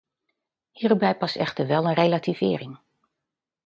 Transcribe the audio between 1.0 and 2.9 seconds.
past echter wel een relativering.